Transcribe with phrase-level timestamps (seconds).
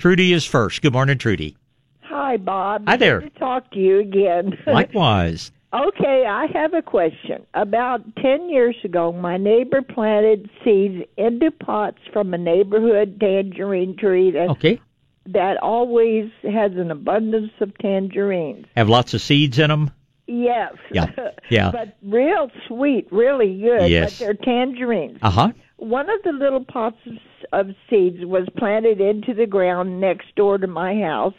[0.00, 0.80] Trudy is first.
[0.80, 1.58] Good morning, Trudy.
[2.04, 2.84] Hi, Bob.
[2.88, 3.20] Hi there.
[3.20, 4.56] Good to talk to you again.
[4.66, 5.52] Likewise.
[5.74, 7.44] okay, I have a question.
[7.52, 14.30] About 10 years ago, my neighbor planted seeds into pots from a neighborhood tangerine tree
[14.30, 14.80] that, Okay.
[15.26, 18.64] that always has an abundance of tangerines.
[18.78, 19.90] Have lots of seeds in them.
[20.26, 20.76] Yes.
[20.90, 21.08] Yeah,
[21.50, 21.72] yeah.
[21.72, 23.90] but real sweet, really good.
[23.90, 24.18] Yes.
[24.18, 25.18] But they're tangerines.
[25.20, 25.52] Uh huh.
[25.80, 30.58] One of the little pots of, of seeds was planted into the ground next door
[30.58, 31.34] to my house.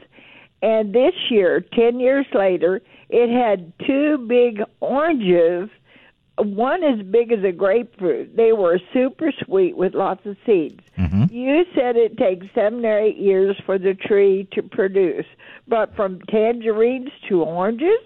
[0.63, 5.69] And this year, 10 years later, it had two big oranges,
[6.37, 8.35] one as big as a grapefruit.
[8.35, 10.81] They were super sweet with lots of seeds.
[10.97, 11.25] Mm-hmm.
[11.29, 15.25] You said it takes seven or eight years for the tree to produce,
[15.67, 17.99] but from tangerines to oranges?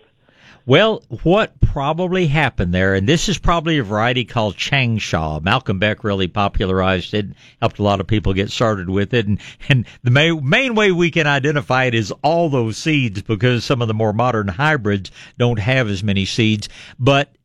[0.67, 5.39] Well, what probably happened there, and this is probably a variety called Changsha.
[5.43, 7.27] Malcolm Beck really popularized it,
[7.61, 10.91] helped a lot of people get started with it, and, and the main, main way
[10.91, 15.11] we can identify it is all those seeds because some of the more modern hybrids
[15.37, 16.67] don't have as many seeds.
[16.97, 17.35] But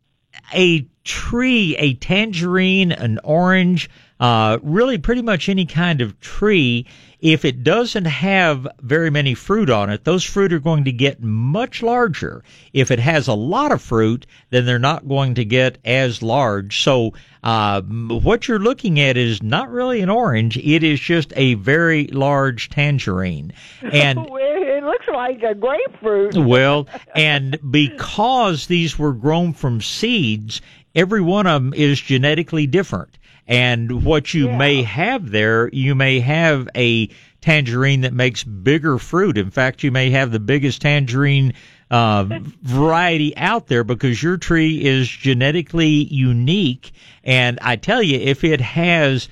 [0.54, 6.86] a tree, a tangerine, an orange, uh, really pretty much any kind of tree,
[7.20, 11.22] if it doesn't have very many fruit on it, those fruit are going to get
[11.22, 12.42] much larger.
[12.72, 16.82] If it has a lot of fruit, then they're not going to get as large.
[16.82, 17.12] So,
[17.42, 20.56] uh, what you're looking at is not really an orange.
[20.58, 23.52] It is just a very large tangerine.
[23.82, 26.36] And it looks like a grapefruit.
[26.36, 30.60] well, and because these were grown from seeds,
[30.94, 33.18] every one of them is genetically different.
[33.50, 34.56] And what you Yeah.
[34.56, 37.08] may have there, you may have a
[37.40, 39.36] tangerine that makes bigger fruit.
[39.36, 41.52] In fact, you may have the biggest tangerine
[41.90, 42.24] uh,
[42.62, 46.92] variety out there because your tree is genetically unique.
[47.24, 49.28] And I tell you, if it has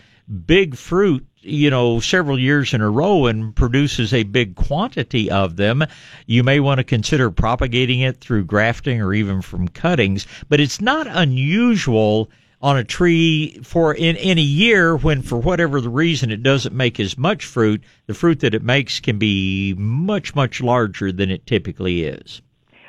[0.47, 5.55] big fruit, you know, several years in a row and produces a big quantity of
[5.55, 5.85] them,
[6.27, 10.27] you may want to consider propagating it through grafting or even from cuttings.
[10.49, 12.29] But it's not unusual
[12.61, 16.75] on a tree for in, in a year when for whatever the reason it doesn't
[16.75, 21.31] make as much fruit, the fruit that it makes can be much, much larger than
[21.31, 22.43] it typically is.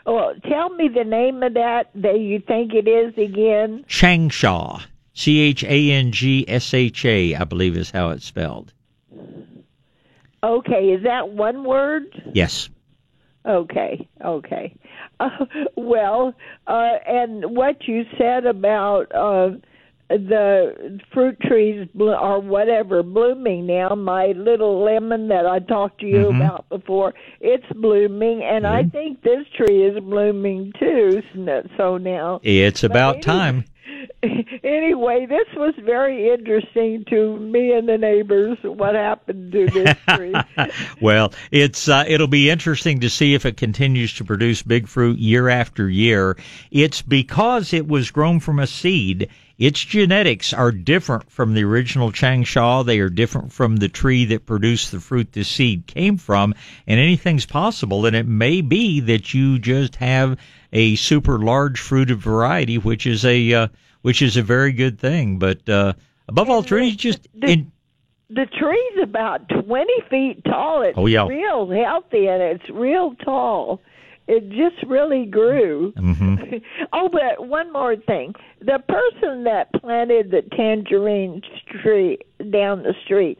[0.05, 3.85] Well, tell me the name of that that you think it is again.
[3.87, 4.83] Changsha.
[5.13, 8.73] C H A N G S H A, I believe is how it's spelled.
[10.41, 12.05] Okay, is that one word?
[12.33, 12.69] Yes.
[13.45, 14.75] Okay, okay.
[15.19, 15.29] Uh,
[15.75, 16.33] well,
[16.67, 19.51] uh, and what you said about uh,
[20.09, 26.07] the fruit trees blo- or whatever blooming now, my little lemon that I talked to
[26.07, 26.35] you Mhm.
[26.37, 31.21] about before, it's blooming, and I think this tree is blooming too.
[31.35, 33.63] So so now, It's about anyway- time.
[34.63, 38.57] anyway, this was very interesting to me and the neighbors.
[38.63, 40.33] What happened to this tree?
[41.01, 45.19] well, it's uh, it'll be interesting to see if it continues to produce big fruit
[45.19, 46.37] year after year.
[46.71, 49.29] It's because it was grown from a seed.
[49.59, 52.85] Its genetics are different from the original Changsha.
[52.85, 56.55] They are different from the tree that produced the fruit the seed came from.
[56.87, 58.05] And anything's possible.
[58.05, 60.37] And it may be that you just have
[60.71, 63.67] a super large fruited variety, which is a uh,
[64.01, 65.39] which is a very good thing.
[65.39, 65.91] But uh,
[66.29, 67.71] above all, trees just the- in,
[68.29, 70.83] the tree's about 20 feet tall.
[70.83, 71.27] It's Oh, yeah.
[71.27, 73.81] real healthy and it's real tall.
[74.31, 75.91] It just really grew.
[75.97, 76.61] Mhm.
[76.93, 78.33] oh, but one more thing.
[78.61, 81.41] The person that planted the tangerine
[81.81, 82.19] tree
[82.51, 83.39] down the street,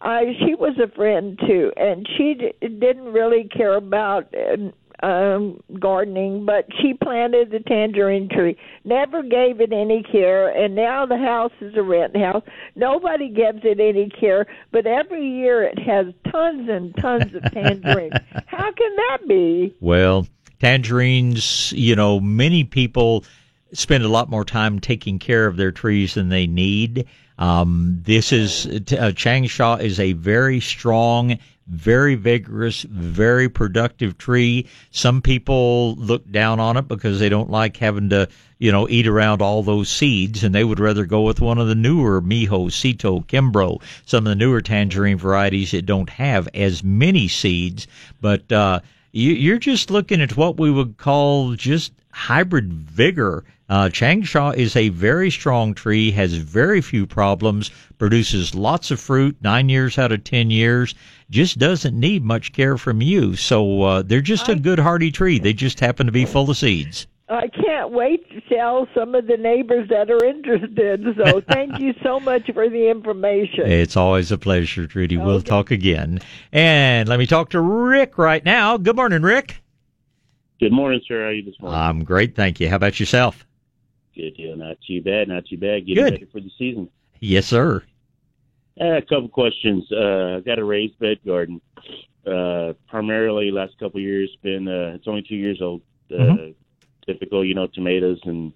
[0.00, 4.56] uh, she was a friend too, and she d- didn't really care about uh,
[5.04, 8.56] um gardening but she planted the tangerine tree.
[8.84, 12.42] Never gave it any care and now the house is a rent house.
[12.74, 18.14] Nobody gives it any care but every year it has tons and tons of tangerines
[18.46, 19.74] how can that be?
[19.80, 20.26] Well,
[20.60, 23.24] tangerines, you know, many people
[23.72, 27.06] spend a lot more time taking care of their trees than they need.
[27.38, 34.66] Um, this is uh, Changsha is a very strong, very vigorous, very productive tree.
[34.90, 38.28] Some people look down on it because they don't like having to,
[38.58, 41.68] you know, eat around all those seeds, and they would rather go with one of
[41.68, 46.84] the newer Miho, Seto, Kimbrough, some of the newer tangerine varieties that don't have as
[46.84, 47.86] many seeds.
[48.20, 48.80] But uh,
[49.12, 53.44] you, you're just looking at what we would call just hybrid vigor.
[53.68, 59.36] Uh, Changsha is a very strong tree, has very few problems, produces lots of fruit,
[59.42, 60.94] nine years out of ten years,
[61.30, 63.34] just doesn't need much care from you.
[63.36, 65.38] So uh, they're just a good hardy tree.
[65.38, 67.06] They just happen to be full of seeds.
[67.28, 71.04] I can't wait to tell some of the neighbors that are interested.
[71.16, 73.66] So thank you so much for the information.
[73.66, 75.16] It's always a pleasure, Trudy.
[75.16, 75.24] Okay.
[75.24, 76.20] We'll talk again.
[76.52, 78.76] And let me talk to Rick right now.
[78.76, 79.63] Good morning, Rick.
[80.60, 81.20] Good morning, sir.
[81.20, 81.78] How are you this morning?
[81.78, 82.68] I'm great, thank you.
[82.68, 83.44] How about yourself?
[84.14, 84.56] Good deal.
[84.56, 85.28] Not too bad.
[85.28, 85.86] Not too bad.
[85.86, 86.12] Getting Good.
[86.12, 86.88] ready for the season.
[87.20, 87.82] Yes, sir.
[88.80, 89.84] Uh, a couple questions.
[89.90, 91.60] Uh, I've got a raised bed garden.
[92.26, 95.82] Uh, primarily, last couple years, been uh, it's only two years old.
[96.10, 96.50] Uh, mm-hmm
[97.06, 98.52] typical, you know, tomatoes and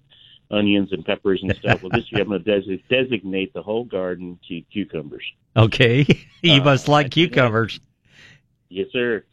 [0.51, 1.81] onions and peppers and stuff.
[1.81, 5.23] well, this year I'm going to des- designate the whole garden to cucumbers.
[5.55, 6.05] Okay,
[6.41, 7.79] you uh, must like cucumbers.
[8.69, 9.23] Yes, sir.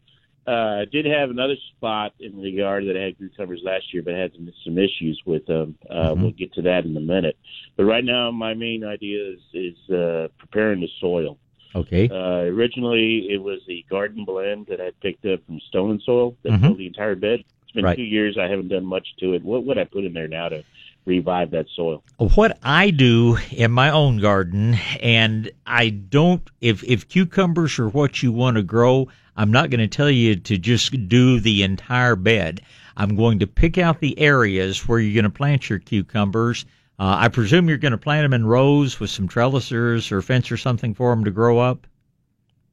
[0.47, 4.15] Uh, I did have another spot in the yard that had cucumbers last year, but
[4.15, 5.77] had some, some issues with them.
[5.91, 6.23] Uh, mm-hmm.
[6.23, 7.37] We'll get to that in a minute.
[7.77, 11.39] But right now, my main idea is, is uh, preparing the soil.
[11.75, 12.09] Okay.
[12.09, 16.37] Uh, originally, it was a garden blend that I picked up from Stone and Soil
[16.43, 16.65] that mm-hmm.
[16.65, 17.97] filled the entire bed It's been right.
[17.97, 18.39] two years.
[18.41, 19.43] I haven't done much to it.
[19.45, 20.65] What would I put in there now to
[21.07, 22.03] revive that soil?
[22.19, 28.23] What I do in my own garden, and I don't, if, if cucumbers are what
[28.23, 32.17] you want to grow, I'm not going to tell you to just do the entire
[32.17, 32.61] bed.
[32.97, 36.65] I'm going to pick out the areas where you're going to plant your cucumbers.
[36.99, 40.51] Uh, I presume you're going to plant them in rows with some trellisers or fence
[40.51, 41.87] or something for them to grow up.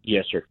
[0.03, 0.45] Yes, sir.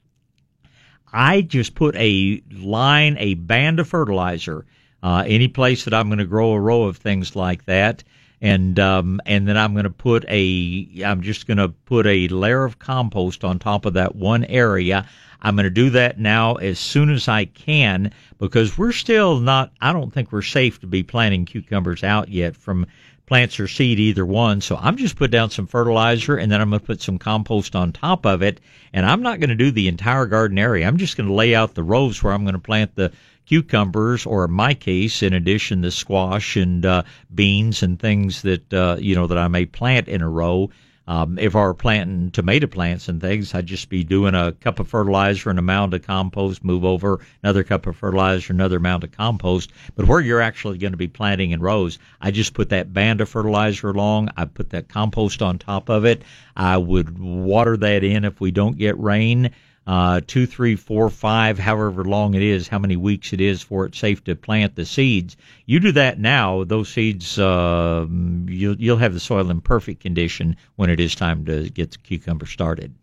[1.12, 4.67] I just put a line, a band of fertilizer,
[5.02, 8.04] uh, any place that I'm going to grow a row of things like that,
[8.40, 12.28] and um, and then I'm going to put a, I'm just going to put a
[12.28, 15.06] layer of compost on top of that one area.
[15.40, 19.72] I'm going to do that now as soon as I can because we're still not.
[19.81, 22.87] I don't think we're safe to be planting cucumbers out yet from
[23.26, 24.60] plants or seed, either one.
[24.60, 27.75] So I'm just put down some fertilizer and then I'm going to put some compost
[27.75, 28.60] on top of it.
[28.93, 30.87] And I'm not going to do the entire garden area.
[30.87, 33.10] I'm just going to lay out the rows where I'm going to plant the
[33.46, 37.02] cucumbers, or in my case, in addition, the squash and uh,
[37.34, 40.70] beans and things that uh, you know that I may plant in a row.
[41.08, 44.78] Um, if I were planting tomato plants and things, I'd just be doing a cup
[44.78, 49.02] of fertilizer and a mound of compost, move over another cup of fertilizer, another mound
[49.02, 49.72] of compost.
[49.96, 53.20] But where you're actually going to be planting in rows, I just put that band
[53.20, 54.28] of fertilizer along.
[54.36, 56.22] I put that compost on top of it.
[56.56, 59.50] I would water that in if we don't get rain
[59.87, 63.87] uh, two, three, four, five, however long it is, how many weeks it is for
[63.87, 65.37] it's safe to plant the seeds.
[65.67, 68.06] You do that now; those seeds, uh,
[68.46, 71.99] you'll you'll have the soil in perfect condition when it is time to get the
[71.99, 72.94] cucumber started.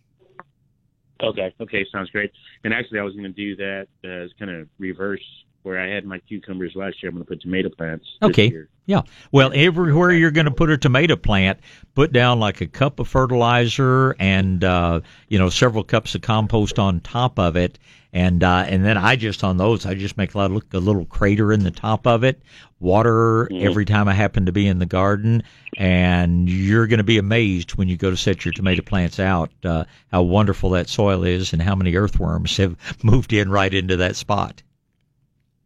[1.22, 2.32] Okay, okay, sounds great.
[2.64, 5.24] And actually, I was going to do that as kind of reverse
[5.70, 7.12] where I had my cucumbers last year.
[7.12, 8.06] I'm going to put tomato plants.
[8.24, 8.52] Okay.
[8.88, 9.04] Yeah.
[9.32, 11.60] Well, everywhere you're going to put a tomato plant,
[11.94, 16.80] put down like a cup of fertilizer and uh, you know several cups of compost
[16.80, 17.78] on top of it,
[18.12, 21.06] and uh, and then I just on those I just make a, lot, a little
[21.06, 22.42] crater in the top of it,
[22.80, 23.64] water mm-hmm.
[23.64, 25.44] every time I happen to be in the garden,
[25.78, 29.52] and you're going to be amazed when you go to set your tomato plants out
[29.64, 33.98] uh, how wonderful that soil is and how many earthworms have moved in right into
[33.98, 34.64] that spot.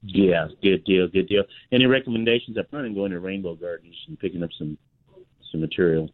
[0.06, 1.44] Yeah, good deal, good deal.
[1.72, 2.58] Any recommendations?
[2.58, 4.78] I plan on going to Rainbow Gardens and picking up some
[5.52, 6.10] some material.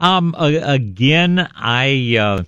[0.00, 2.44] Um, again, I uh,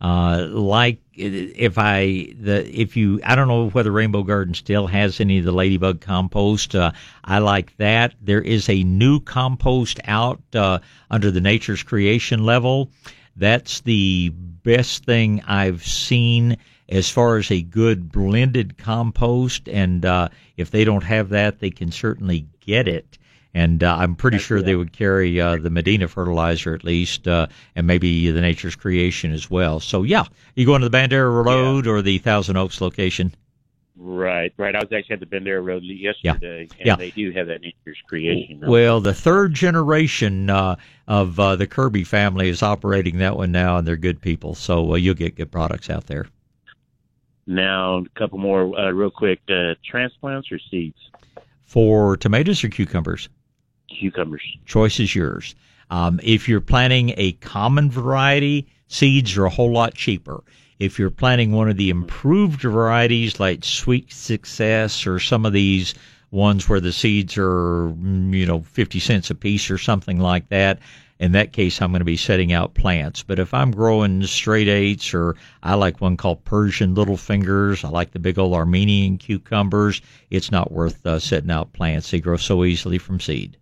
[0.00, 5.20] uh, like if I the if you I don't know whether Rainbow Garden still has
[5.20, 6.74] any of the ladybug compost.
[6.74, 6.92] Uh,
[7.24, 8.14] I like that.
[8.20, 10.80] There is a new compost out uh,
[11.10, 12.90] under the Nature's Creation level.
[13.36, 16.56] That's the best thing I've seen
[16.88, 19.68] as far as a good blended compost.
[19.68, 23.18] And uh, if they don't have that, they can certainly get it.
[23.54, 27.48] And uh, I'm pretty sure they would carry uh, the Medina fertilizer at least, uh,
[27.74, 29.80] and maybe the Nature's Creation as well.
[29.80, 31.92] So yeah, you go into the Bandera Road yeah.
[31.92, 33.34] or the Thousand Oaks location.
[33.96, 34.76] Right, right.
[34.76, 36.76] I was actually at the Bandera Road yesterday, yeah.
[36.78, 36.96] and yeah.
[36.96, 38.60] they do have that Nature's Creation.
[38.64, 40.76] Well, the third generation uh,
[41.08, 44.54] of uh, the Kirby family is operating that one now, and they're good people.
[44.54, 46.26] So uh, you'll get good products out there.
[47.48, 49.40] Now, a couple more uh, real quick.
[49.48, 50.98] Uh, transplants or seeds?
[51.64, 53.30] For tomatoes or cucumbers?
[53.88, 54.42] Cucumbers.
[54.66, 55.54] Choice is yours.
[55.90, 60.44] Um, if you're planting a common variety, seeds are a whole lot cheaper.
[60.78, 65.94] If you're planting one of the improved varieties like Sweet Success or some of these
[66.30, 70.50] ones where the seeds are, mm, you know, 50 cents a piece or something like
[70.50, 70.80] that,
[71.20, 73.22] in that case, I'm going to be setting out plants.
[73.22, 77.88] But if I'm growing straight eights, or I like one called Persian Little Fingers, I
[77.88, 82.10] like the big old Armenian cucumbers, it's not worth uh, setting out plants.
[82.10, 83.56] They grow so easily from seed.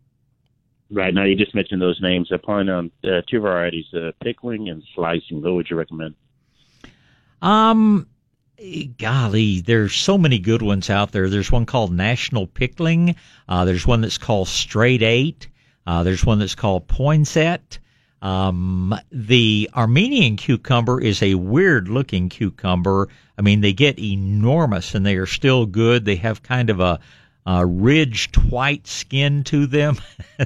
[0.90, 2.30] Right now, you just mentioned those names.
[2.30, 5.42] I plan on uh, two varieties: uh, pickling and slicing.
[5.42, 6.14] What would you recommend?
[7.42, 8.06] Um,
[8.96, 11.28] golly, there's so many good ones out there.
[11.28, 13.16] There's one called National Pickling.
[13.48, 15.48] Uh, there's one that's called Straight Eight.
[15.86, 17.78] Uh, there's one that's called Poinsett.
[18.22, 23.08] Um, the Armenian cucumber is a weird looking cucumber.
[23.38, 26.04] I mean, they get enormous and they are still good.
[26.04, 26.98] They have kind of a,
[27.44, 29.98] a ridged white skin to them.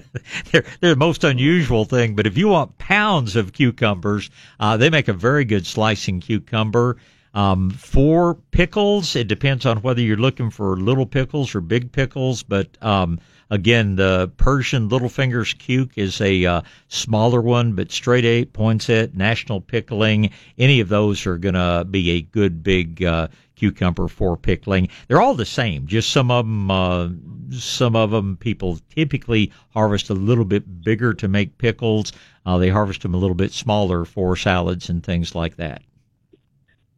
[0.50, 4.28] they're, they're the most unusual thing, but if you want pounds of cucumbers,
[4.58, 6.98] uh, they make a very good slicing cucumber.
[7.32, 12.42] Um, for pickles, it depends on whether you're looking for little pickles or big pickles,
[12.42, 13.20] but, um,
[13.50, 19.16] Again, the Persian Little Fingers Cuke is a uh, smaller one, but straight eight, poinsett,
[19.16, 23.26] national pickling, any of those are going to be a good big uh,
[23.56, 24.88] cucumber for pickling.
[25.08, 25.88] They're all the same.
[25.88, 27.08] Just some of them, uh,
[27.50, 32.12] some of them people typically harvest a little bit bigger to make pickles.
[32.46, 35.82] Uh, they harvest them a little bit smaller for salads and things like that.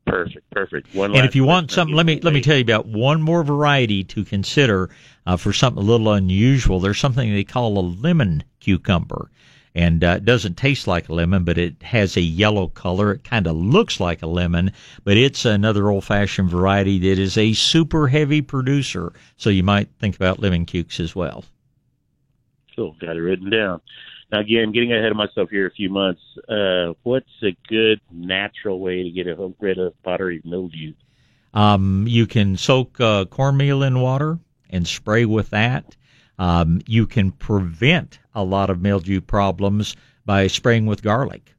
[0.06, 0.94] Perfect, perfect.
[0.94, 3.44] One and if you want something, let me let me tell you about one more
[3.44, 4.90] variety to consider
[5.26, 6.80] uh, for something a little unusual.
[6.80, 9.30] There's something they call a lemon cucumber,
[9.76, 13.12] and uh, it doesn't taste like a lemon, but it has a yellow color.
[13.12, 14.72] It kind of looks like a lemon,
[15.04, 19.12] but it's another old-fashioned variety that is a super heavy producer.
[19.36, 21.44] So you might think about lemon cukes as well.
[22.74, 23.80] Cool, got it written down.
[24.32, 28.80] Now, again, getting ahead of myself here a few months, uh, what's a good natural
[28.80, 29.26] way to get
[29.60, 30.94] rid of powdery mildew?
[31.52, 34.38] Um, you can soak uh, cornmeal in water
[34.70, 35.96] and spray with that.
[36.38, 41.54] Um, you can prevent a lot of mildew problems by spraying with garlic.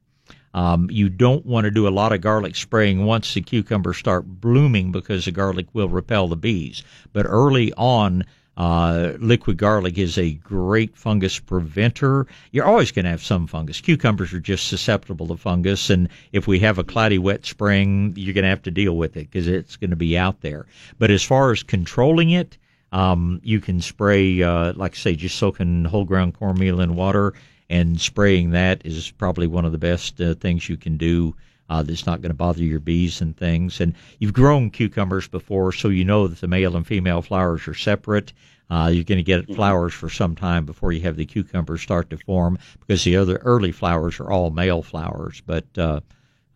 [0.52, 4.24] Um, you don't want to do a lot of garlic spraying once the cucumbers start
[4.26, 6.82] blooming because the garlic will repel the bees.
[7.12, 8.24] But early on,
[8.56, 12.26] uh, liquid garlic is a great fungus preventer.
[12.52, 13.80] You're always going to have some fungus.
[13.80, 18.34] Cucumbers are just susceptible to fungus, and if we have a cloudy, wet spring, you're
[18.34, 20.66] going to have to deal with it because it's going to be out there.
[20.98, 22.56] But as far as controlling it,
[22.92, 27.34] um, you can spray, uh, like I say, just soaking whole ground cornmeal in water
[27.68, 31.34] and spraying that is probably one of the best uh, things you can do
[31.70, 33.80] uh, that's not going to bother your bees and things.
[33.80, 37.74] And you've grown cucumbers before, so you know that the male and female flowers are
[37.74, 38.32] separate.
[38.70, 39.54] Uh, you're going to get mm-hmm.
[39.54, 43.36] flowers for some time before you have the cucumbers start to form because the other
[43.38, 45.42] early flowers are all male flowers.
[45.44, 46.00] But uh,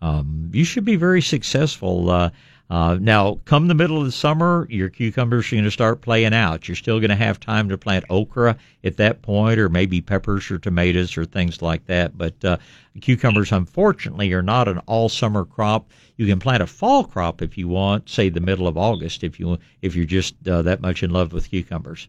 [0.01, 2.11] um, you should be very successful.
[2.11, 2.31] Uh,
[2.71, 6.35] uh, now, come the middle of the summer, your cucumbers are going to start playing
[6.35, 6.69] out.
[6.69, 10.51] You're still going to have time to plant okra at that point, or maybe peppers
[10.51, 12.19] or tomatoes or things like that.
[12.19, 12.59] But uh,
[13.01, 15.91] cucumbers, unfortunately, are not an all summer crop.
[16.19, 19.41] You can plant a fall crop if you want, say the middle of August, if
[19.41, 22.09] you if you're just uh, that much in love with cucumbers.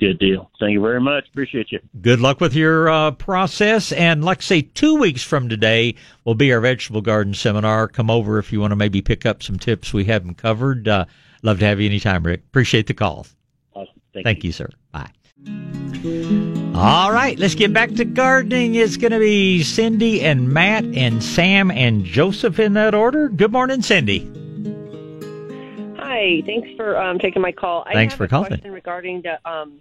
[0.00, 0.50] Good deal.
[0.58, 1.28] Thank you very much.
[1.28, 1.78] Appreciate you.
[2.00, 3.92] Good luck with your uh, process.
[3.92, 7.86] And like I say, two weeks from today will be our vegetable garden seminar.
[7.86, 10.88] Come over if you want to maybe pick up some tips we haven't covered.
[10.88, 11.04] Uh,
[11.42, 12.40] love to have you anytime, Rick.
[12.48, 13.26] Appreciate the call.
[13.74, 13.92] Awesome.
[14.14, 14.48] Thank, Thank you.
[14.48, 14.70] you, sir.
[14.90, 15.10] Bye.
[16.74, 18.74] All right, let's get back to gardening.
[18.76, 23.28] It's going to be Cindy and Matt and Sam and Joseph in that order.
[23.28, 24.30] Good morning, Cindy.
[25.98, 27.84] Hi, thanks for um, taking my call.
[27.84, 28.48] Thanks I have for a calling.
[28.48, 29.80] question regarding the um,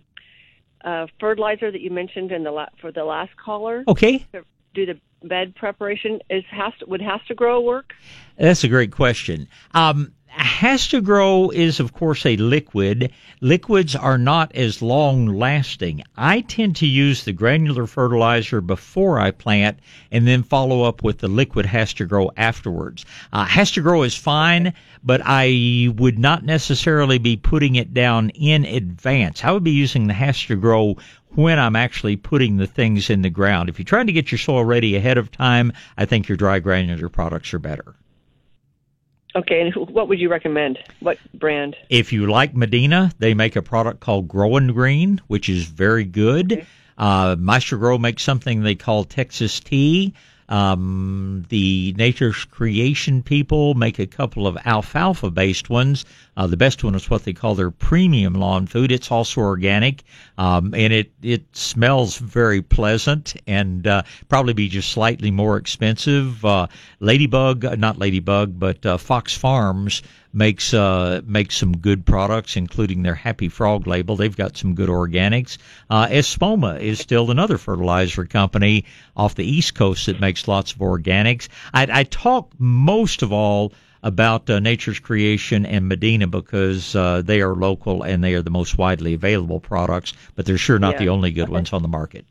[0.83, 3.83] uh, fertilizer that you mentioned in the la- for the last caller.
[3.88, 4.25] Okay.
[4.33, 4.43] To
[4.74, 7.93] do the bed preparation is has to, would HastaGro work?
[8.38, 9.48] That's a great question.
[9.74, 13.12] Um, HastaGro is of course a liquid.
[13.41, 16.03] Liquids are not as long lasting.
[16.17, 19.79] I tend to use the granular fertilizer before I plant
[20.12, 23.05] and then follow up with the liquid HastaGro afterwards.
[23.33, 29.43] Uh, HastaGro is fine, but I would not necessarily be putting it down in advance.
[29.43, 33.69] I would be using the HastaGro when I'm actually putting the things in the ground.
[33.69, 36.59] If you're trying to get your soil ready ahead of time, I think your dry
[36.59, 37.95] granular products are better.
[39.36, 40.79] Okay, and what would you recommend?
[41.01, 41.75] What brand?
[41.89, 46.03] If you like Medina, they make a product called Grow and Green, which is very
[46.03, 46.53] good.
[46.53, 46.65] Okay.
[46.98, 50.13] Uh, Maestro-Gro makes something they call Texas Tea.
[50.49, 56.05] Um, the Nature's Creation people make a couple of alfalfa based ones.
[56.35, 58.91] Uh, the best one is what they call their premium lawn food.
[58.91, 60.03] It's also organic,
[60.37, 66.43] um, and it, it smells very pleasant and uh, probably be just slightly more expensive.
[66.43, 66.67] Uh,
[66.99, 70.01] Ladybug, not Ladybug, but uh, Fox Farms
[70.33, 74.15] makes uh, makes some good products, including their Happy Frog label.
[74.15, 75.57] They've got some good organics.
[75.89, 80.79] Uh, Espoma is still another fertilizer company off the East Coast that makes lots of
[80.79, 81.48] organics.
[81.74, 87.41] I, I talk most of all about uh, Nature's Creation and Medina because uh, they
[87.41, 91.00] are local and they are the most widely available products, but they're sure not yeah.
[91.00, 91.51] the only good okay.
[91.51, 92.25] ones on the market.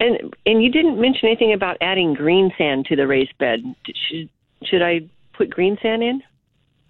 [0.00, 3.62] And and you didn't mention anything about adding green sand to the raised bed.
[3.86, 4.28] Should
[4.64, 5.02] should I
[5.32, 6.22] put green sand in?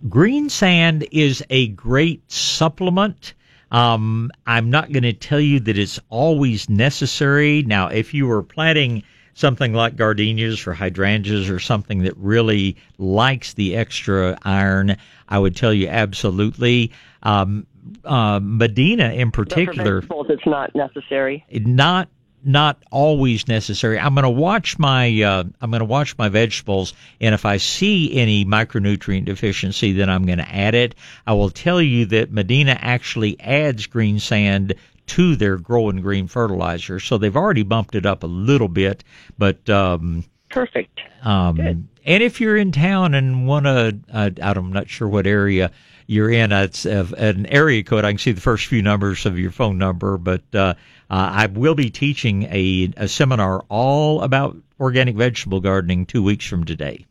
[0.08, 3.34] Green sand is a great supplement.
[3.70, 7.62] Um, I'm not going to tell you that it's always necessary.
[7.62, 9.02] Now, if you were planting
[9.34, 14.96] something like gardenias or hydrangeas or something that really likes the extra iron,
[15.28, 16.92] I would tell you absolutely.
[17.22, 17.66] Um,
[18.04, 21.44] uh, Medina in particular, but for vegetables, it's not necessary.
[21.50, 22.08] Not
[22.44, 23.98] not always necessary.
[23.98, 27.56] I'm going to watch my uh, I'm going to watch my vegetables, and if I
[27.56, 30.94] see any micronutrient deficiency, then I'm going to add it.
[31.26, 34.74] I will tell you that Medina actually adds green sand
[35.06, 39.04] to their growing green fertilizer, so they've already bumped it up a little bit.
[39.38, 41.00] But um, perfect.
[41.22, 41.88] Um, Good.
[42.06, 45.70] And if you're in town and want to, uh, I'm not sure what area
[46.06, 46.52] you're in.
[46.52, 48.04] It's uh, an area code.
[48.04, 50.74] I can see the first few numbers of your phone number, but uh, uh,
[51.10, 56.64] I will be teaching a, a seminar all about organic vegetable gardening two weeks from
[56.64, 57.06] today.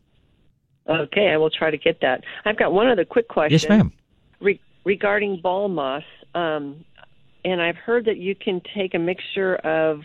[0.88, 2.22] Okay, I will try to get that.
[2.44, 3.52] I've got one other quick question.
[3.52, 3.92] Yes, ma'am.
[4.40, 6.84] Re- regarding ball moss, um,
[7.44, 10.02] and I've heard that you can take a mixture of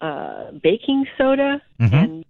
[0.00, 1.94] uh, baking soda mm-hmm.
[1.94, 2.24] and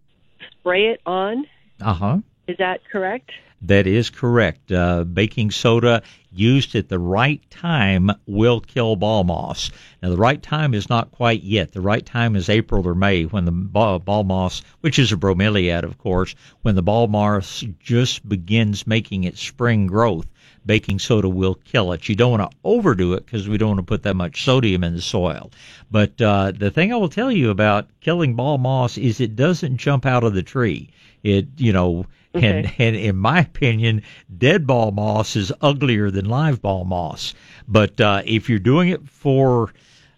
[0.65, 1.45] spray it on.
[1.79, 2.19] Uh huh.
[2.49, 3.31] Is that correct?
[3.61, 4.73] That is correct.
[4.73, 6.03] Uh, baking soda
[6.33, 9.71] used at the right time will kill ball moss.
[10.03, 11.73] Now, the right time is not quite yet.
[11.73, 15.17] The right time is April or May when the ball, ball moss, which is a
[15.17, 20.27] bromeliad, of course, when the ball moss just begins making its spring growth.
[20.67, 22.09] Baking soda will kill it.
[22.09, 24.85] You don't want to overdo it because we don't want to put that much sodium
[24.85, 25.51] in the soil.
[25.91, 29.77] But uh, the thing I will tell you about killing ball moss is it doesn't
[29.77, 30.91] jump out of the tree.
[31.23, 32.49] It, you know, Okay.
[32.49, 34.03] And, and in my opinion,
[34.37, 37.33] dead ball moss is uglier than live ball moss.
[37.69, 39.73] But uh, if you're doing it for,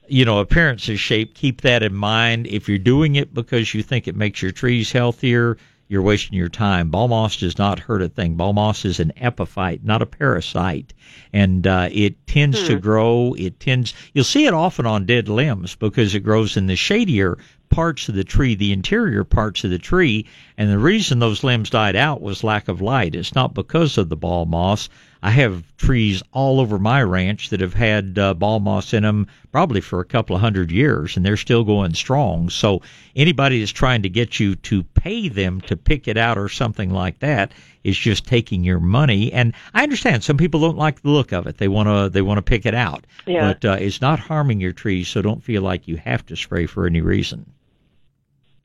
[0.09, 2.47] you know, appearances shape, keep that in mind.
[2.47, 6.49] If you're doing it because you think it makes your trees healthier, you're wasting your
[6.49, 6.90] time.
[6.90, 8.35] Ball moss does not hurt a thing.
[8.35, 10.93] Ball moss is an epiphyte, not a parasite,
[11.33, 12.66] and uh, it tends hmm.
[12.66, 13.35] to grow.
[13.38, 13.95] It tends.
[14.12, 17.38] You'll see it often on dead limbs because it grows in the shadier
[17.69, 20.26] parts of the tree, the interior parts of the tree,
[20.57, 23.14] and the reason those limbs died out was lack of light.
[23.14, 24.88] It's not because of the ball moss.
[25.26, 29.26] I have trees all over my ranch that have had uh, ball moss in them
[29.50, 32.49] probably for a couple of hundred years, and they're still going strong.
[32.49, 32.82] So
[33.17, 36.91] anybody that's trying to get you to pay them to pick it out or something
[36.91, 37.50] like that
[37.82, 39.32] is just taking your money.
[39.32, 42.23] And I understand some people don't like the look of it; they want to they
[42.23, 43.04] want to pick it out.
[43.26, 43.52] Yeah.
[43.52, 46.67] But uh, it's not harming your trees, so don't feel like you have to spray
[46.67, 47.52] for any reason.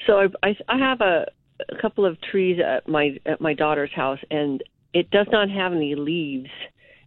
[0.06, 1.26] So I, I, I have a,
[1.69, 4.62] a couple of trees at my at my daughter's house, and
[4.93, 6.49] it does not have any leaves.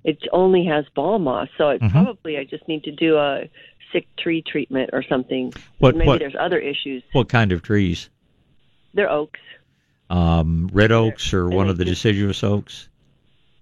[0.04, 1.48] It only has ball moss.
[1.58, 1.90] So it Mhm.
[1.90, 3.48] probably I just need to do a
[3.92, 5.52] sick tree treatment or something.
[5.78, 7.02] What Maybe what there's other issues.
[7.12, 8.10] what kind of trees?
[8.92, 9.40] They're oaks.
[10.10, 12.88] Um, red oaks or one of the just- deciduous oaks?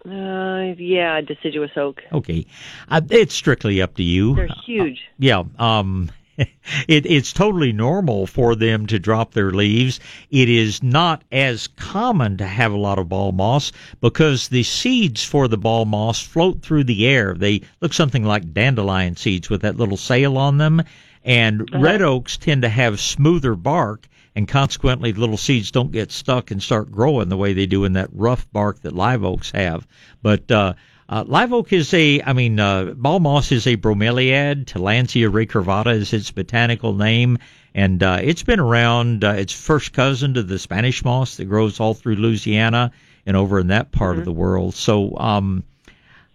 [0.04, 2.02] Uh, yeah, deciduous oak.
[2.12, 2.44] Okay,
[2.90, 4.34] uh, it's strictly up to you.
[4.34, 5.00] They're huge.
[5.18, 6.10] Yeah, um,
[6.88, 10.00] it, it's totally normal for them to drop their leaves.
[10.30, 15.24] It is not as common to have a lot of ball moss because the seeds
[15.24, 17.34] for the ball moss float through the air.
[17.34, 20.82] They look something like dandelion seeds with that little sail on them.
[21.24, 21.78] And Uh-huh.
[21.80, 26.62] red oaks tend to have smoother bark, and consequently, little seeds don't get stuck and
[26.62, 29.86] start growing the way they do in that rough bark that live oaks have.
[30.22, 30.72] But uh,
[31.12, 34.64] uh, live oak is a, I mean, uh, ball moss is a bromeliad.
[34.64, 37.36] Tillandsia recurvata is its botanical name,
[37.74, 39.22] and uh, it's been around.
[39.22, 42.92] Uh, it's first cousin to the Spanish moss that grows all through Louisiana
[43.26, 44.74] and over in that part of the world.
[44.74, 45.64] So, um,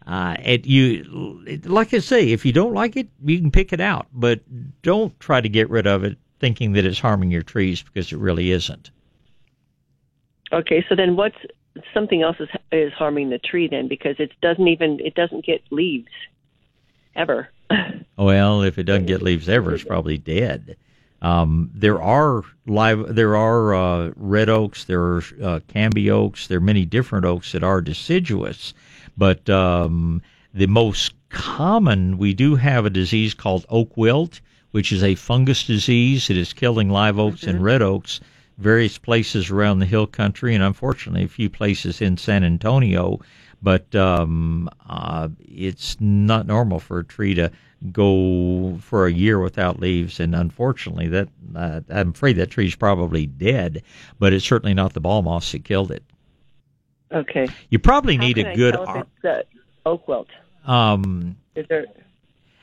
[0.05, 3.73] uh, it, you, it, like I say, if you don't like it, you can pick
[3.73, 4.41] it out, but
[4.83, 8.19] don't try to get rid of it thinking that it's harming your trees because it
[8.19, 8.91] really isn't.
[10.53, 11.39] Okay, so then what's
[11.93, 15.61] something else is is harming the tree then because it doesn't even it doesn't get
[15.71, 16.11] leaves
[17.15, 17.49] ever.
[18.19, 20.75] Well, if it doesn't get leaves ever, it's probably dead.
[21.21, 26.57] Um, there are live, there are uh, red oaks, there are uh, camby oaks, there
[26.57, 28.73] are many different oaks that are deciduous,
[29.15, 35.03] but um, the most common we do have a disease called oak wilt, which is
[35.03, 38.19] a fungus disease that is killing live oaks and red oaks
[38.57, 43.19] various places around the hill country, and unfortunately a few places in San Antonio.
[43.61, 47.51] But um, uh, it's not normal for a tree to
[47.91, 53.25] go for a year without leaves, and unfortunately, that uh, I'm afraid that tree's probably
[53.25, 53.83] dead.
[54.19, 56.03] But it's certainly not the ball moss that killed it.
[57.11, 57.47] Okay.
[57.69, 58.73] You probably How need a I good.
[58.73, 59.45] tell if ar- it's the
[59.85, 60.27] oak wilt?
[60.65, 61.85] um, Is there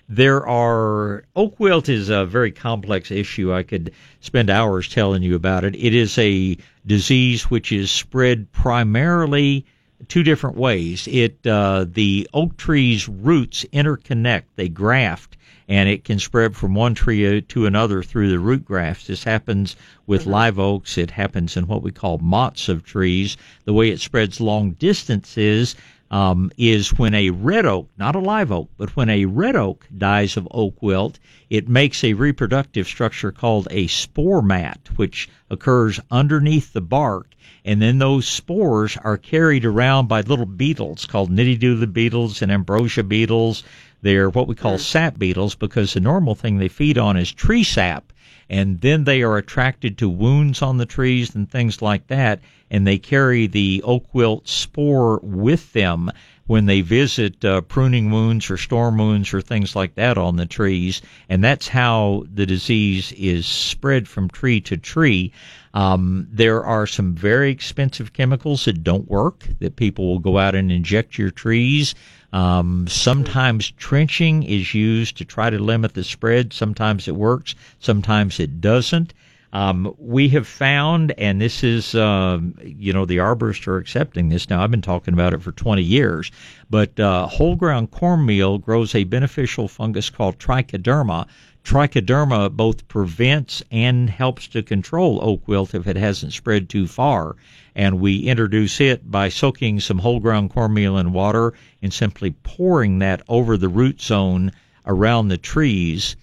[0.09, 3.55] there are oak wilt is a very complex issue.
[3.55, 5.75] I could spend hours telling you about it.
[5.75, 9.65] It is a disease which is spread primarily
[10.09, 11.09] two different ways.
[11.11, 15.39] It uh, the oak tree's roots interconnect; they graft,
[15.69, 19.07] and it can spread from one tree to another through the root grafts.
[19.07, 19.75] This happens
[20.07, 20.31] with mm-hmm.
[20.31, 20.99] live oaks.
[20.99, 23.39] It happens in what we call mottes of trees.
[23.65, 25.77] The way it spreads long distances
[26.15, 29.85] um, is when a red oak, not a live oak, but when a red oak
[29.99, 31.19] dies of oak wilt,
[31.51, 37.35] it makes a reproductive structure called a spore mat, which occurs underneath the bark.
[37.65, 43.03] And then those spores are carried around by little beetles called nitidulid beetles and ambrosia
[43.03, 43.65] beetles.
[44.03, 47.65] They're what we call sap beetles because the normal thing they feed on is tree
[47.65, 48.13] sap
[48.49, 52.87] and then they are attracted to wounds on the trees and things like that, and
[52.87, 56.11] they carry the oak wilt spore with them
[56.47, 60.47] when they visit uh, pruning wounds or storm wounds or things like that on the
[60.47, 65.33] trees, and that's how the disease is spread from tree to tree.
[65.73, 70.55] Um, there are some very expensive chemicals that don't work that people will go out
[70.55, 71.95] and inject your trees.
[72.35, 76.53] Um, sometimes trenching is used to try to limit the spread.
[76.53, 77.55] Sometimes it works.
[77.79, 79.15] Sometimes it doesn't.
[79.55, 84.51] Um, we have found, and this is, uh, you know, the arborists are accepting this
[84.51, 84.63] now.
[84.63, 86.31] I've been talking about it for 20 years,
[86.69, 91.27] but uh, whole ground cornmeal grows a beneficial fungus called trichoderma.
[91.65, 97.37] Trichoderma both prevents and helps to control oak wilt if it hasn't spread too far
[97.75, 103.01] and we introduce it by soaking some whole ground cornmeal in water and simply pouring
[103.01, 104.53] that over the root zone
[104.87, 106.17] around the trees.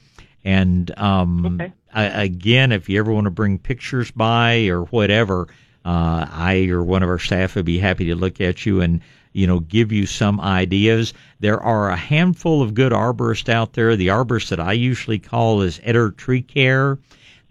[0.44, 1.74] And um, okay.
[1.94, 5.48] I, again, if you ever want to bring pictures by or whatever,
[5.84, 9.02] uh, I or one of our staff would be happy to look at you and
[9.34, 11.14] you know give you some ideas.
[11.40, 13.96] There are a handful of good arborists out there.
[13.96, 16.98] The arborist that I usually call is Etter Tree Care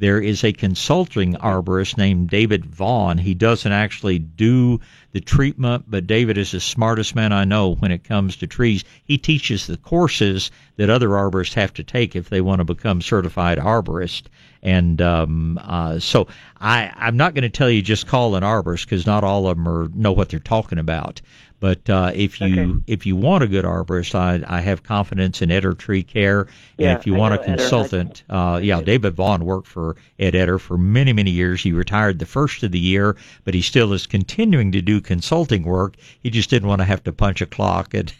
[0.00, 3.18] there is a consulting arborist named David Vaughn.
[3.18, 4.80] He doesn't actually do
[5.12, 8.82] the treatment, but David is the smartest man I know when it comes to trees.
[9.04, 13.02] He teaches the courses that other arborists have to take if they want to become
[13.02, 14.22] certified arborist.
[14.62, 18.86] And um, uh, so I, I'm not going to tell you just call an arborist
[18.86, 21.20] because not all of them are, know what they're talking about.
[21.61, 22.81] But uh, if you okay.
[22.87, 26.40] if you want a good arborist, I, I have confidence in Etter Tree Care.
[26.40, 30.33] And yeah, if you I want a consultant, uh, yeah, David Vaughn worked for Ed
[30.33, 31.62] Etter for many many years.
[31.62, 35.62] He retired the first of the year, but he still is continuing to do consulting
[35.62, 35.96] work.
[36.23, 38.12] He just didn't want to have to punch a clock and.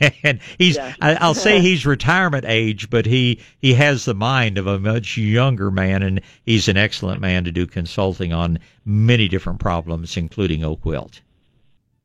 [0.24, 0.94] and he's yeah.
[1.00, 5.16] I, will say he's retirement age, but he he has the mind of a much
[5.16, 10.64] younger man, and he's an excellent man to do consulting on many different problems, including
[10.64, 11.20] oak wilt.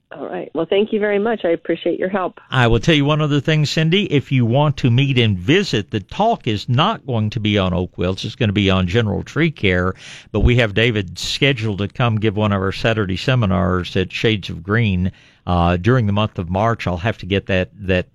[0.09, 0.49] All right.
[0.53, 1.43] Well, thank you very much.
[1.43, 2.39] I appreciate your help.
[2.49, 4.05] I will tell you one other thing, Cindy.
[4.05, 7.73] If you want to meet and visit, the talk is not going to be on
[7.73, 8.23] oak wilts.
[8.23, 9.95] It's going to be on general tree care.
[10.31, 14.49] But we have David scheduled to come give one of our Saturday seminars at Shades
[14.49, 15.11] of Green
[15.45, 16.87] uh, during the month of March.
[16.87, 18.07] I'll have to get that that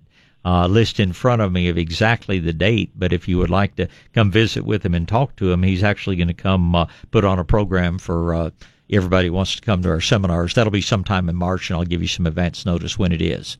[0.45, 2.91] uh, list in front of me of exactly the date.
[2.95, 5.83] But if you would like to come visit with him and talk to him, he's
[5.83, 8.49] actually going to come uh, put on a program for uh,
[8.89, 10.53] everybody wants to come to our seminars.
[10.53, 13.57] That'll be sometime in March, and I'll give you some advance notice when it is.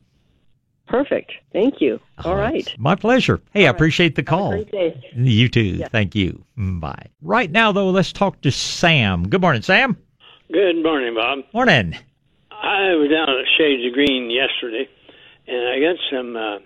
[0.86, 1.32] Perfect.
[1.52, 1.98] Thank you.
[2.18, 2.52] All, All right.
[2.54, 2.74] right.
[2.78, 3.40] My pleasure.
[3.52, 4.50] Hey, All I appreciate the call.
[4.50, 5.10] Have a great day.
[5.14, 5.62] You too.
[5.62, 5.88] Yeah.
[5.88, 6.44] Thank you.
[6.58, 7.06] Mm, bye.
[7.22, 9.28] Right now, though, let's talk to Sam.
[9.28, 9.96] Good morning, Sam.
[10.52, 11.38] Good morning, Bob.
[11.54, 11.96] Morning.
[12.50, 14.88] I was down at Shades of Green yesterday,
[15.46, 16.58] and I got some uh,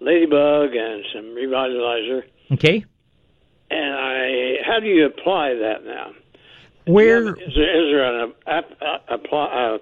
[0.00, 2.22] ladybug and some revitalizer.
[2.52, 2.84] Okay.
[3.70, 6.12] And I, how do you apply that now?
[6.86, 8.32] Where is there, is there an
[9.08, 9.78] apply,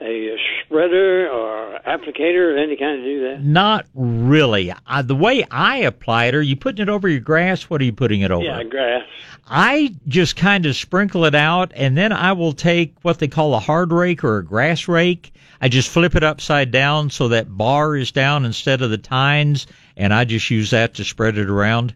[0.00, 3.42] a spreader or applicator of any kind to do that?
[3.42, 4.72] Not really.
[4.86, 7.64] Uh, the way I apply it, are you putting it over your grass?
[7.64, 8.44] What are you putting it over?
[8.44, 9.02] Yeah, grass.
[9.46, 13.54] I just kind of sprinkle it out, and then I will take what they call
[13.54, 15.34] a hard rake or a grass rake.
[15.60, 19.66] I just flip it upside down so that bar is down instead of the tines,
[19.96, 21.94] and I just use that to spread it around.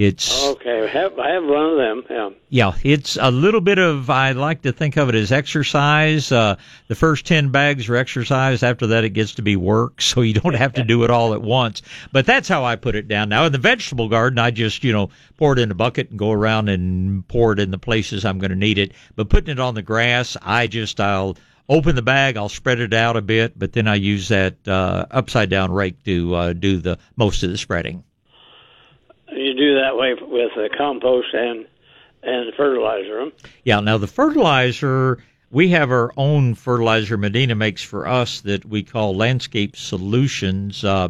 [0.00, 0.84] It's okay.
[0.84, 2.04] I have, I have one of them.
[2.08, 2.30] Yeah.
[2.48, 4.08] Yeah, it's a little bit of.
[4.08, 6.32] I like to think of it as exercise.
[6.32, 6.56] Uh,
[6.88, 8.62] the first ten bags are exercise.
[8.62, 10.00] After that, it gets to be work.
[10.10, 11.82] So you don't have to do it all at once.
[12.12, 13.28] But that's how I put it down.
[13.28, 16.18] Now in the vegetable garden, I just you know pour it in a bucket and
[16.18, 18.92] go around and pour it in the places I'm going to need it.
[19.16, 21.36] But putting it on the grass, I just I'll
[21.68, 25.04] open the bag, I'll spread it out a bit, but then I use that uh,
[25.10, 28.02] upside down rake to uh, do the most of the spreading
[29.40, 31.66] you do that way with the compost and
[32.22, 33.30] and fertilizer.
[33.64, 33.80] Yeah.
[33.80, 39.16] Now the fertilizer, we have our own fertilizer Medina makes for us that we call
[39.16, 40.84] Landscape Solutions.
[40.84, 41.08] Uh,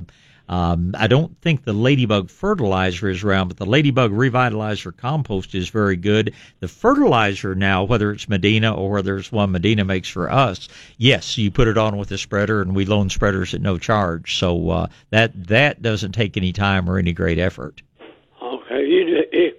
[0.51, 5.69] Um, I don't think the ladybug fertilizer is around, but the ladybug revitalizer compost is
[5.71, 6.35] very good.
[6.59, 11.38] The fertilizer now, whether it's Medina or whether it's one Medina makes for us, yes,
[11.38, 14.38] you put it on with a spreader, and we loan spreaders at no charge.
[14.38, 17.81] So uh, that that doesn't take any time or any great effort.
[18.90, 19.53] Okay, you do, you,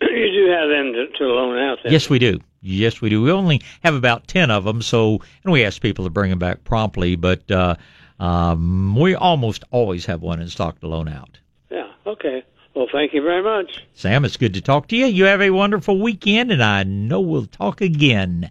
[0.02, 1.78] you do have them to, to loan out.
[1.82, 1.92] Then.
[1.92, 2.40] Yes, we do.
[2.60, 3.22] Yes, we do.
[3.22, 6.38] We only have about ten of them, so and we ask people to bring them
[6.38, 7.50] back promptly, but.
[7.50, 7.76] Uh,
[8.20, 11.38] um, we almost always have one in stock to loan out.
[11.70, 11.88] Yeah.
[12.06, 12.42] Okay.
[12.74, 13.84] Well, thank you very much.
[13.94, 15.06] Sam, it's good to talk to you.
[15.06, 18.50] You have a wonderful weekend, and I know we'll talk again.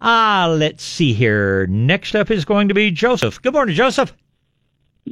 [0.00, 1.66] Ah, let's see here.
[1.66, 3.40] Next up is going to be Joseph.
[3.42, 4.12] Good morning, Joseph.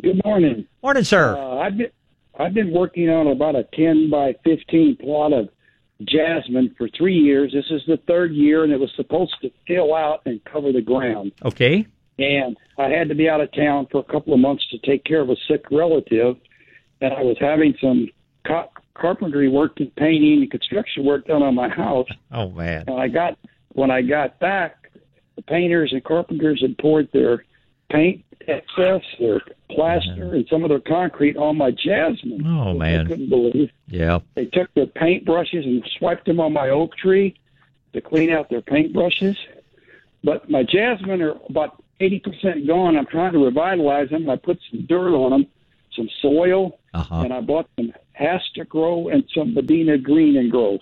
[0.01, 0.67] Good morning.
[0.83, 1.37] Morning, sir.
[1.37, 1.91] Uh, I've been
[2.39, 5.49] I've been working on about a ten by fifteen plot of
[6.03, 7.53] jasmine for three years.
[7.53, 10.83] This is the third year, and it was supposed to fill out and cover the
[10.83, 11.33] ground.
[11.45, 11.87] Okay
[12.19, 15.05] and I had to be out of town for a couple of months to take
[15.05, 16.37] care of a sick relative,
[17.01, 18.09] and I was having some
[18.47, 22.09] ca- carpentry work and painting and construction work done on my house.
[22.33, 22.85] Oh man!
[22.87, 23.39] And I got
[23.73, 24.91] when I got back,
[25.37, 27.45] the painters and carpenters had poured their
[27.91, 32.47] paint excess, their plaster, and some of their concrete on my jasmine.
[32.47, 33.07] Oh man!
[33.07, 33.71] I couldn't believe.
[33.89, 34.21] Yeah.
[34.35, 37.39] They took their paint brushes and swiped them on my oak tree
[37.93, 39.37] to clean out their paint brushes.
[40.23, 42.97] But my jasmine are about 80% gone.
[42.97, 44.29] I'm trying to revitalize them.
[44.29, 45.47] I put some dirt on them,
[45.95, 47.23] some soil, uh-huh.
[47.23, 50.79] and I bought some HastaGro and some Medina Green and Grow.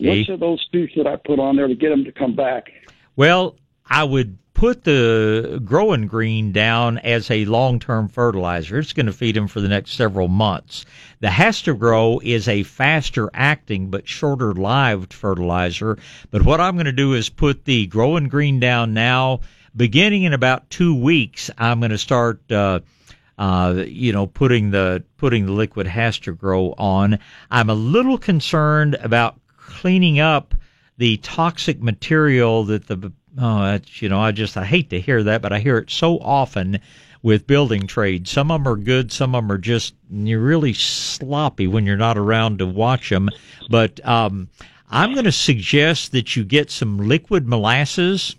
[0.00, 0.20] Okay.
[0.20, 2.72] Which of those two should I put on there to get them to come back?
[3.16, 8.78] Well, I would put the growing green down as a long-term fertilizer.
[8.78, 10.84] It's going to feed them for the next several months.
[11.20, 15.96] The HastaGro is a faster acting but shorter lived fertilizer.
[16.30, 19.40] But what I'm going to do is put the growing green down now
[19.74, 22.80] beginning in about two weeks, I'm going to start, uh,
[23.38, 27.18] uh, you know, putting the putting the liquid HastaGro on.
[27.50, 30.54] I'm a little concerned about cleaning up
[30.98, 35.42] the toxic material that the oh, you know, I just I hate to hear that,
[35.42, 36.80] but I hear it so often
[37.22, 38.30] with building trades.
[38.30, 41.96] Some of them are good, some of them are just you're really sloppy when you're
[41.96, 43.28] not around to watch them.
[43.68, 44.48] But um,
[44.90, 48.36] I'm going to suggest that you get some liquid molasses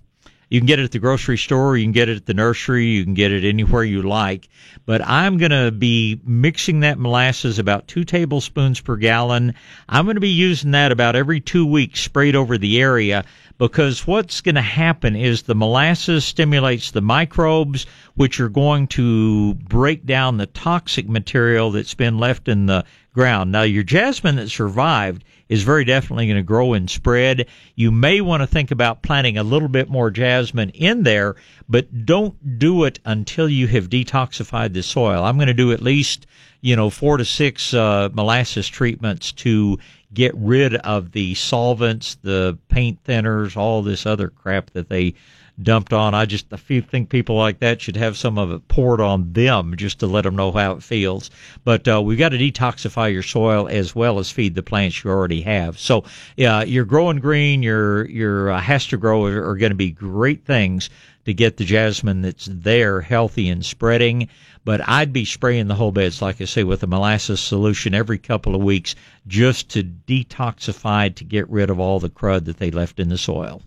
[0.52, 2.86] you can get it at the grocery store, you can get it at the nursery,
[2.88, 4.50] you can get it anywhere you like.
[4.86, 9.54] But I'm going to be mixing that molasses about two tablespoons per gallon.
[9.88, 13.24] I'm going to be using that about every two weeks sprayed over the area
[13.62, 19.54] because what's going to happen is the molasses stimulates the microbes, which are going to
[19.54, 23.52] break down the toxic material that's been left in the ground.
[23.52, 27.46] Now, your jasmine that survived is very definitely going to grow and spread.
[27.76, 31.36] You may want to think about planting a little bit more jasmine in there,
[31.70, 35.24] but don't do it until you have detoxified the soil.
[35.24, 36.26] I'm going to do at least,
[36.62, 39.78] you know, four to six uh, molasses treatments to
[40.14, 45.14] get rid of the solvents, the paint thinners, all this other crap that they
[45.62, 46.14] dumped on.
[46.14, 49.76] I just I think people like that should have some of it poured on them
[49.76, 51.30] just to let them know how it feels.
[51.64, 55.10] But uh, we've got to detoxify your soil as well as feed the plants you
[55.10, 55.80] already have.
[55.80, 56.04] So
[56.36, 60.90] yeah, your growing green, your your uh, HastaGro are, are going to be great things
[61.26, 64.28] to get the jasmine that's there healthy and spreading.
[64.64, 68.20] But I'd be spraying the whole beds, like I say, with a molasses solution every
[68.20, 68.96] couple of weeks
[69.28, 73.18] just to detoxify to get rid of all the crud that they left in the
[73.18, 73.62] soil.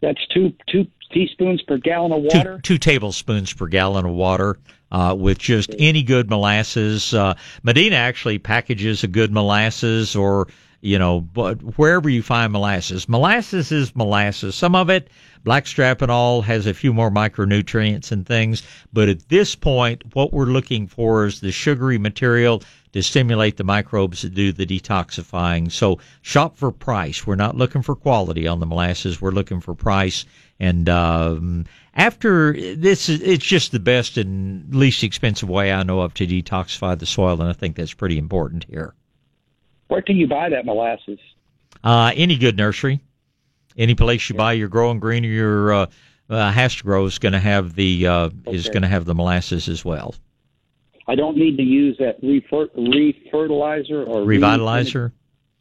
[0.00, 2.56] That's two two teaspoons per gallon of water.
[2.56, 4.58] Two, two tablespoons per gallon of water.
[4.92, 7.14] Uh, with just any good molasses.
[7.14, 10.48] Uh, Medina actually packages a good molasses or,
[10.80, 13.08] you know, but wherever you find molasses.
[13.08, 14.54] Molasses is molasses.
[14.54, 15.08] Some of it,
[15.44, 18.62] blackstrap and all, has a few more micronutrients and things.
[18.92, 22.62] But at this point, what we're looking for is the sugary material
[22.92, 25.70] to stimulate the microbes that do the detoxifying.
[25.70, 27.26] So shop for price.
[27.26, 29.20] We're not looking for quality on the molasses.
[29.20, 30.24] We're looking for price.
[30.58, 36.14] And um, after this, it's just the best and least expensive way I know of
[36.14, 38.94] to detoxify the soil, and I think that's pretty important here.
[39.90, 41.18] Where can you buy that molasses?
[41.82, 43.00] Uh, any good nursery,
[43.76, 44.38] any place you yeah.
[44.38, 45.86] buy your growing green or your uh,
[46.28, 48.32] uh, HastaGro is going to have the uh, okay.
[48.46, 50.14] is going to have the molasses as well.
[51.08, 55.10] I don't need to use that refertilizer or revitalizer.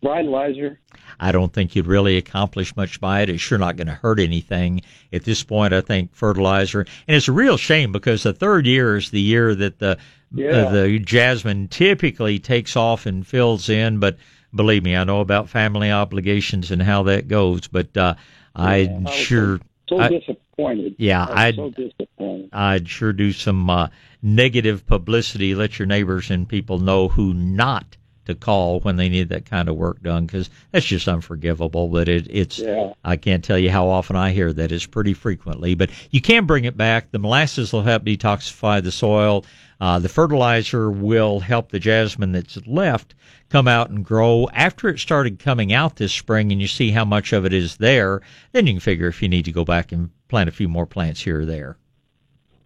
[0.04, 0.78] Revitalizer.
[1.20, 3.30] I don't think you'd really accomplish much by it.
[3.30, 5.74] It's sure not going to hurt anything at this point.
[5.74, 9.54] I think fertilizer, and it's a real shame because the third year is the year
[9.56, 9.98] that the
[10.34, 10.50] yeah.
[10.50, 14.00] uh, the jasmine typically takes off and fills in.
[14.00, 14.18] But
[14.54, 17.68] believe me, I know about family obligations and how that goes.
[17.68, 18.16] But uh,
[18.56, 20.96] yeah, i sure so, so I, disappointed.
[20.98, 22.50] Yeah, I'd so disappointed.
[22.54, 23.88] I'd sure do some uh,
[24.22, 25.56] negative publicity.
[25.56, 27.98] Let your neighbors and people know who not
[28.30, 31.88] to call when they need that kind of work done because that's just unforgivable.
[31.89, 32.94] But it, it's Yeah.
[33.04, 34.72] I can't tell you how often I hear that.
[34.72, 37.12] It's pretty frequently, but you can bring it back.
[37.12, 39.46] The molasses will help detoxify the soil.
[39.82, 43.15] Uh, the fertilizer will help the jasmine that's left
[43.50, 44.48] come out and grow.
[44.54, 47.78] After it started coming out this spring, and you see how much of it is
[47.78, 50.68] there, then you can figure if you need to go back and plant a few
[50.68, 51.78] more plants here or there.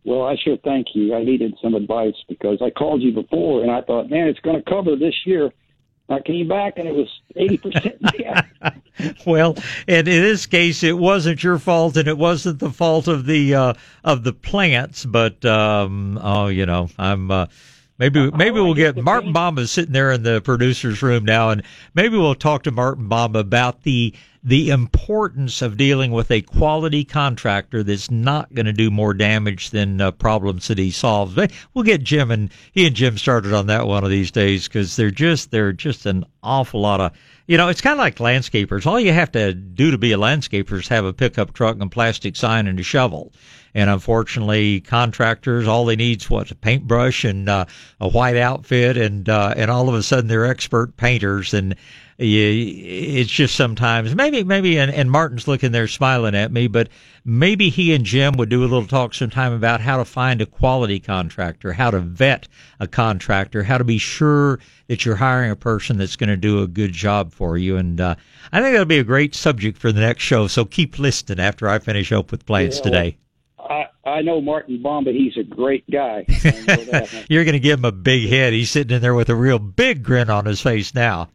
[0.06, 1.16] Well, I sure thank you.
[1.16, 4.62] I needed some advice because I called you before and I thought, man, it's going
[4.62, 5.52] to cover this year.
[6.10, 8.22] I came back and it was 80%
[8.62, 8.82] down.
[9.26, 9.56] well,
[9.88, 13.56] and in this case, it wasn't your fault, and it wasn't the fault of the
[13.56, 15.06] uh, of the plants.
[15.06, 17.48] But um, oh, you know, I'm uh,
[18.04, 21.64] maybe maybe we'll get Martin Bamba sitting there in the producers' room now, and
[21.94, 24.14] maybe we'll talk to Martin Bamba about the
[24.44, 29.70] the importance of dealing with a quality contractor that's not going to do more damage
[29.70, 31.34] than uh, problems that he solves.
[31.34, 34.68] But We'll get Jim and he and Jim started on that one of these days
[34.68, 37.14] because they're just they're just an awful lot of
[37.48, 38.86] you know it's kind of like landscapers.
[38.86, 41.92] All you have to do to be a landscaper is have a pickup truck and
[41.92, 43.34] plastic sign and a shovel.
[43.76, 47.66] And unfortunately, contractors all they need is what a paintbrush and uh,
[48.00, 51.76] a white outfit, and uh, and all of a sudden they're expert painters and
[52.18, 56.90] it's just sometimes maybe maybe and, and Martin's looking there smiling at me, but
[57.26, 60.46] maybe he and Jim would do a little talk sometime about how to find a
[60.46, 62.48] quality contractor, how to vet
[62.80, 66.62] a contractor, how to be sure that you're hiring a person that's going to do
[66.62, 67.78] a good job for you.
[67.78, 68.16] And uh,
[68.52, 70.48] I think that'll be a great subject for the next show.
[70.48, 72.84] So keep listening after I finish up with plants Yeah.
[72.84, 73.18] today.
[73.58, 75.12] I, I know Martin Bomba.
[75.14, 76.26] He's a great guy.
[76.28, 77.26] I know that.
[77.30, 78.52] You're going to give him a big head.
[78.52, 81.30] He's sitting in there with a real big grin on his face now.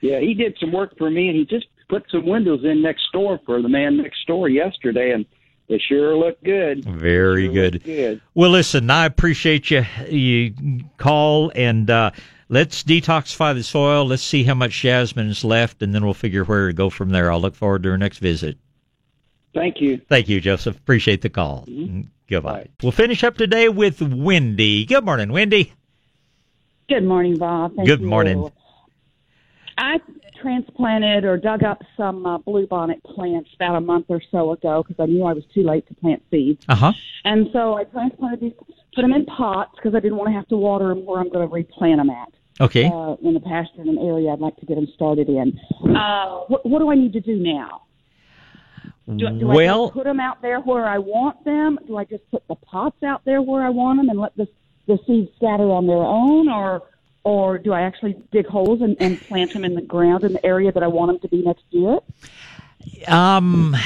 [0.00, 3.04] Yeah, he did some work for me, and he just put some windows in next
[3.12, 5.24] door for the man next door yesterday, and
[5.68, 6.84] they sure look good.
[6.84, 7.84] Very Sure good.
[7.84, 8.20] good.
[8.34, 9.84] Well, listen, I appreciate you.
[10.08, 10.54] You
[10.96, 12.10] call and uh,
[12.48, 14.06] let's detoxify the soil.
[14.06, 17.10] Let's see how much jasmine is left, and then we'll figure where to go from
[17.10, 17.30] there.
[17.30, 18.56] I'll look forward to our next visit.
[19.54, 20.00] Thank you.
[20.08, 20.76] Thank you, Joseph.
[20.76, 21.66] Appreciate the call.
[22.28, 22.68] Goodbye.
[22.82, 24.84] We'll finish up today with Wendy.
[24.84, 25.72] Good morning, Wendy.
[26.88, 27.74] Good morning, Bob.
[27.74, 28.06] Thank Good you.
[29.78, 30.00] I
[30.40, 35.02] transplanted or dug up some uh, bluebonnet plants about a month or so ago because
[35.02, 36.64] I knew I was too late to plant seeds.
[36.68, 36.92] Uh huh.
[37.24, 38.52] And so I transplanted these,
[38.94, 41.30] put them in pots because I didn't want to have to water them where I'm
[41.30, 42.28] going to replant them at.
[42.60, 42.86] Okay.
[42.86, 45.58] Uh, in the pasture in an area I'd like to get them started in.
[45.96, 47.82] Uh, what, what do I need to do now?
[49.06, 51.78] Do, do I well, just put them out there where I want them?
[51.86, 54.46] Do I just put the pots out there where I want them and let the
[54.88, 56.82] the seeds scatter on their own, or
[57.28, 60.46] or do I actually dig holes and, and plant them in the ground in the
[60.46, 61.98] area that I want them to be next year?
[63.06, 63.76] Um,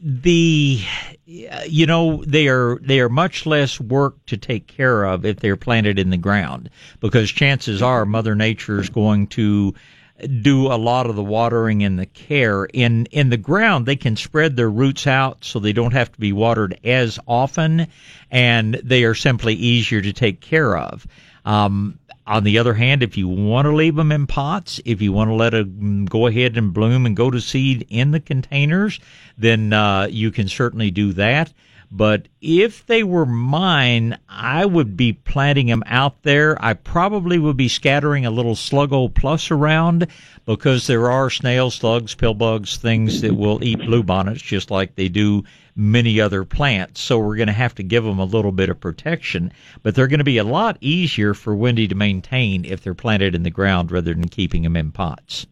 [0.00, 0.82] the
[1.24, 5.56] you know they are they are much less work to take care of if they're
[5.56, 9.72] planted in the ground because chances are Mother Nature is going to
[10.42, 14.16] do a lot of the watering and the care in in the ground they can
[14.16, 17.86] spread their roots out so they don't have to be watered as often
[18.32, 21.06] and they are simply easier to take care of
[21.44, 21.98] um,
[22.30, 25.28] on the other hand, if you want to leave them in pots, if you want
[25.28, 29.00] to let them go ahead and bloom and go to seed in the containers,
[29.36, 31.52] then uh, you can certainly do that.
[31.92, 36.56] But if they were mine, I would be planting them out there.
[36.64, 40.06] I probably would be scattering a little slug Sluggo Plus around
[40.46, 45.08] because there are snails, slugs, pill bugs, things that will eat bluebonnets just like they
[45.08, 45.44] do
[45.76, 47.00] many other plants.
[47.00, 50.08] So we're going to have to give them a little bit of protection, but they're
[50.08, 53.50] going to be a lot easier for Wendy to maintain if they're planted in the
[53.50, 55.46] ground rather than keeping them in pots.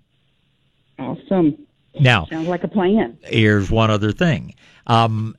[0.99, 1.59] Awesome.
[2.01, 3.19] Now, Sounds like a plan.
[3.25, 4.55] here's one other thing.
[4.87, 5.37] Um,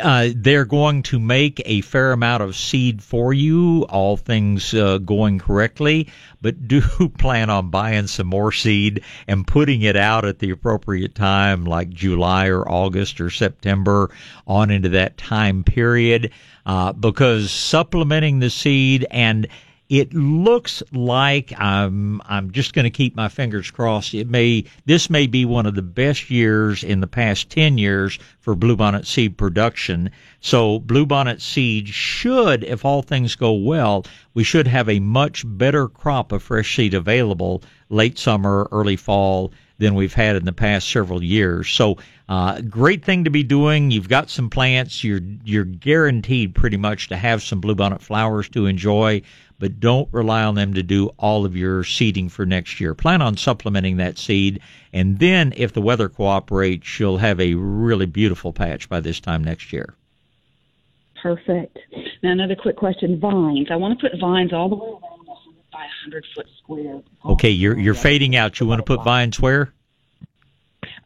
[0.00, 4.98] uh, they're going to make a fair amount of seed for you, all things uh,
[4.98, 6.08] going correctly,
[6.40, 6.82] but do
[7.18, 11.90] plan on buying some more seed and putting it out at the appropriate time, like
[11.90, 14.10] July or August or September,
[14.46, 16.30] on into that time period,
[16.66, 19.48] uh, because supplementing the seed and
[19.90, 24.14] it looks like I'm I'm just going to keep my fingers crossed.
[24.14, 28.16] It may this may be one of the best years in the past 10 years
[28.38, 30.10] for bluebonnet seed production.
[30.40, 35.88] So bluebonnet seed should if all things go well, we should have a much better
[35.88, 40.88] crop of fresh seed available late summer, early fall than we've had in the past
[40.88, 41.68] several years.
[41.70, 41.96] So,
[42.28, 43.90] uh, great thing to be doing.
[43.90, 45.02] You've got some plants.
[45.02, 49.22] You're you're guaranteed pretty much to have some bluebonnet flowers to enjoy,
[49.58, 52.94] but don't rely on them to do all of your seeding for next year.
[52.94, 54.60] Plan on supplementing that seed,
[54.92, 59.42] and then if the weather cooperates, you'll have a really beautiful patch by this time
[59.42, 59.94] next year.
[61.20, 61.78] Perfect.
[62.22, 63.68] Now another quick question: vines.
[63.70, 65.19] I want to put vines all the way around
[65.80, 67.00] by hundred foot square.
[67.24, 68.60] Okay, you're you're fading out.
[68.60, 69.72] You want to put vines where?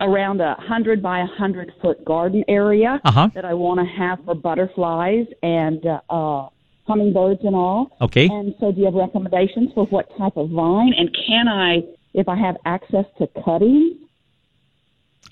[0.01, 3.29] around a hundred by a hundred foot garden area Uh-huh.
[3.35, 6.49] that I want to have for butterflies and uh, uh,
[6.89, 7.97] hummingbirds and all.
[8.01, 8.27] Okay.
[8.29, 10.93] And so, do you have recommendations for what type of vine?
[10.99, 13.97] And can I, if I have access to cuttings,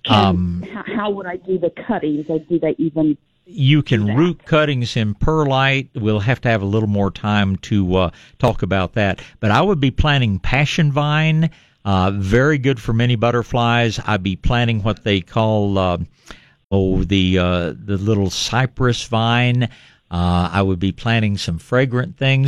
[0.05, 2.26] can, Um, how, how would I do the cuttings?
[2.28, 3.18] Or do they even?
[3.45, 5.90] You can root cuttings in perlite.
[5.95, 9.20] We'll have to have a little more time to uh, talk about that.
[9.40, 11.51] But I would be planting passion vine.
[11.84, 14.01] Uh, very good for many butterflies.
[14.07, 15.99] I'd be planting what they call uh,
[16.70, 19.64] oh the uh, the little cypress vine.
[20.11, 22.40] Uh, I would be planting some fragrant things.